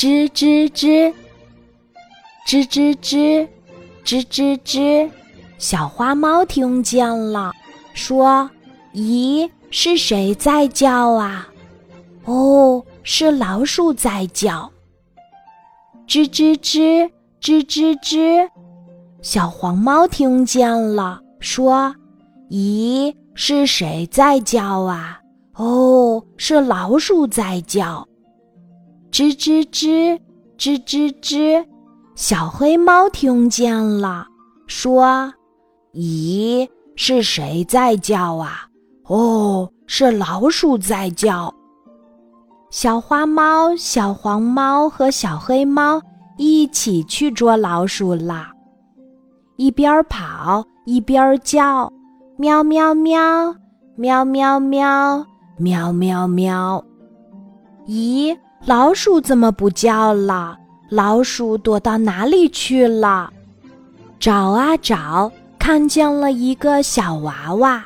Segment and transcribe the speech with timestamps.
[0.00, 1.12] 吱吱吱，
[2.46, 3.46] 吱吱吱，
[4.02, 5.10] 吱吱吱。
[5.58, 7.52] 小花猫听见了，
[7.92, 8.50] 说
[8.96, 11.46] ：“咦，是谁在叫啊
[12.24, 14.72] ？”“哦，是老鼠在叫。”
[16.08, 18.48] 吱吱吱，吱吱吱。
[19.20, 21.94] 小黄猫听见了，说
[22.48, 25.20] ：“咦，是谁在叫啊
[25.56, 28.08] ？”“哦，是老鼠在叫。”
[29.10, 30.18] 吱吱吱，
[30.56, 31.66] 吱吱吱，
[32.14, 34.26] 小黑猫听见了，
[34.66, 35.32] 说
[35.94, 38.68] ：“咦，是谁在叫啊
[39.08, 41.52] ？”“哦，是老鼠在叫。”
[42.70, 46.00] 小花猫、小黄猫和小黑猫
[46.38, 48.52] 一起去捉老鼠啦，
[49.56, 51.92] 一边跑一边叫
[52.38, 53.52] ：“喵喵喵，
[53.96, 55.26] 喵喵喵，
[55.58, 56.84] 喵喵喵。”
[57.88, 58.38] 咦？
[58.66, 60.58] 老鼠怎么不叫了？
[60.90, 63.32] 老鼠躲到哪里去了？
[64.18, 67.82] 找啊找，看见了一个小娃娃。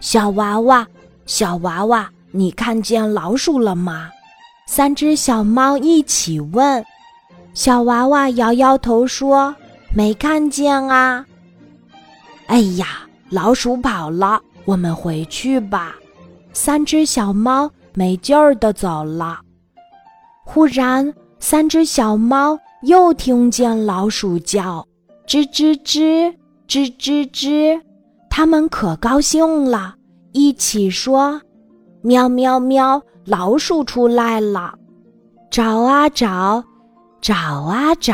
[0.00, 0.84] 小娃娃，
[1.26, 4.10] 小娃娃，你看见老鼠了吗？
[4.66, 6.84] 三只小猫一起问。
[7.54, 9.54] 小娃娃摇摇头说
[9.94, 11.24] ：“没看见啊。”
[12.48, 12.86] 哎呀，
[13.28, 15.94] 老鼠跑了，我们回去吧。
[16.52, 19.38] 三只小猫没劲儿的走了。
[20.54, 24.86] 忽然，三只小猫又听见老鼠叫
[25.26, 26.30] ：“吱吱吱，
[26.68, 27.80] 吱吱吱。”
[28.28, 29.94] 它们可高兴了，
[30.32, 31.40] 一起说
[32.04, 34.74] ：“喵喵喵，老鼠出来了！”
[35.50, 36.62] 找啊找，
[37.22, 38.12] 找啊找，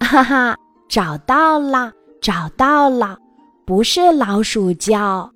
[0.00, 0.54] 哈哈，
[0.90, 3.16] 找到了，找到了！
[3.64, 5.30] 不是老鼠叫，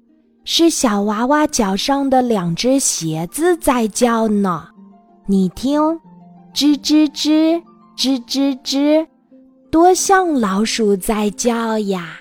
[0.45, 4.69] 是小娃娃脚上的两只鞋子在叫呢。
[5.27, 5.81] 你听，
[6.53, 7.63] 吱吱吱，
[7.97, 9.07] 吱吱吱，
[9.71, 12.21] 多像老鼠在叫呀！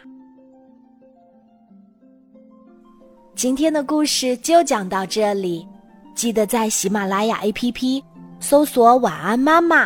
[3.35, 5.67] 今天的故事就讲到这里，
[6.15, 8.01] 记得在喜马拉雅 APP
[8.39, 9.85] 搜索“晚安妈妈”，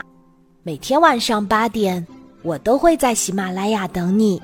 [0.62, 2.06] 每天晚上八点，
[2.44, 4.40] 我都会在喜马拉雅等你，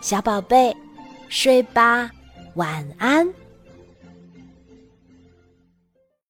[0.00, 0.76] 小宝贝，
[1.28, 2.10] 睡吧，
[2.56, 3.32] 晚安。